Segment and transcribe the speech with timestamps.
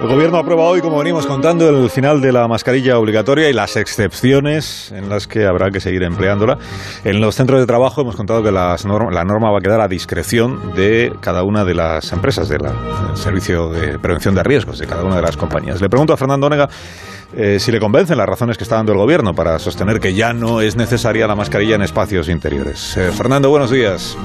[0.00, 3.76] El gobierno aprueba hoy, como venimos contando, el final de la mascarilla obligatoria y las
[3.76, 6.56] excepciones en las que habrá que seguir empleándola.
[7.04, 8.78] En los centros de trabajo hemos contado que la
[9.24, 12.62] norma va a quedar a discreción de cada una de las empresas del
[13.12, 15.82] servicio de prevención de riesgos de cada una de las compañías.
[15.82, 16.70] Le pregunto a Fernando Onega
[17.36, 20.32] eh, si le convencen las razones que está dando el gobierno para sostener que ya
[20.32, 22.96] no es necesaria la mascarilla en espacios interiores.
[22.96, 24.16] Eh, Fernando, buenos días.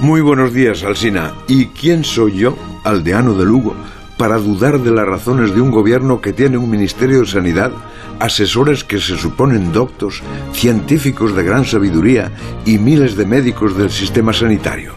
[0.00, 1.34] Muy buenos días, Alsina.
[1.48, 3.74] ¿Y quién soy yo, aldeano de Lugo?
[4.18, 7.72] Para dudar de las razones de un gobierno que tiene un Ministerio de Sanidad,
[8.18, 10.22] asesores que se suponen doctos,
[10.52, 12.32] científicos de gran sabiduría
[12.66, 14.94] y miles de médicos del sistema sanitario.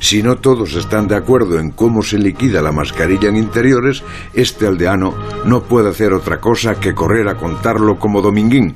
[0.00, 4.02] Si no todos están de acuerdo en cómo se liquida la mascarilla en interiores,
[4.34, 5.14] este aldeano
[5.44, 8.74] no puede hacer otra cosa que correr a contarlo como Dominguín.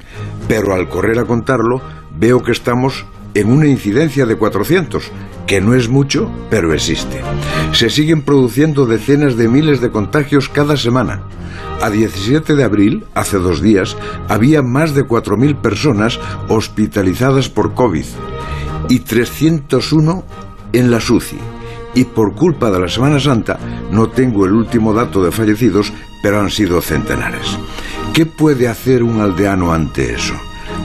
[0.49, 1.83] Pero al correr a contarlo,
[2.17, 5.11] veo que estamos en una incidencia de 400,
[5.47, 7.23] que no es mucho, pero existe.
[7.73, 11.23] Se siguen produciendo decenas de miles de contagios cada semana.
[11.81, 13.97] A 17 de abril, hace dos días,
[14.29, 18.05] había más de 4.000 personas hospitalizadas por COVID
[18.89, 20.25] y 301
[20.73, 21.39] en la SUCI.
[21.95, 23.59] Y por culpa de la Semana Santa,
[23.91, 27.59] no tengo el último dato de fallecidos, pero han sido centenares.
[28.13, 30.35] ¿Qué puede hacer un aldeano ante eso?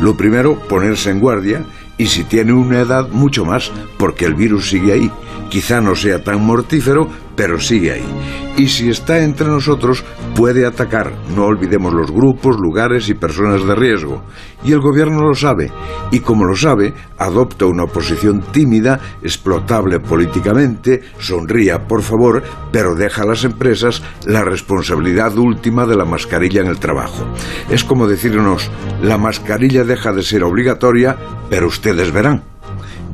[0.01, 1.65] Lo primero, ponerse en guardia
[1.97, 5.11] y si tiene una edad mucho más, porque el virus sigue ahí.
[5.49, 8.44] Quizá no sea tan mortífero, pero sigue ahí.
[8.57, 11.11] Y si está entre nosotros, puede atacar.
[11.35, 14.23] No olvidemos los grupos, lugares y personas de riesgo.
[14.63, 15.71] Y el gobierno lo sabe.
[16.11, 23.23] Y como lo sabe, adopta una posición tímida, explotable políticamente, sonría, por favor, pero deja
[23.23, 27.25] a las empresas la responsabilidad última de la mascarilla en el trabajo.
[27.69, 31.17] Es como decirnos, la mascarilla deja de ser obligatoria,
[31.49, 32.54] pero ustedes verán.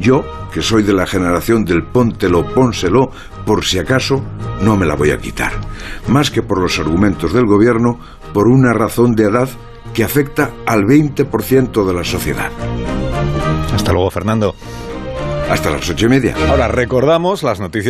[0.01, 3.11] Yo, que soy de la generación del póntelo, pónselo,
[3.45, 4.23] por si acaso,
[4.63, 5.51] no me la voy a quitar.
[6.07, 7.99] Más que por los argumentos del gobierno,
[8.33, 9.47] por una razón de edad
[9.93, 12.49] que afecta al 20% de la sociedad.
[13.75, 14.55] Hasta luego, Fernando.
[15.51, 16.35] Hasta las ocho y media.
[16.49, 17.79] Ahora recordamos las noticias.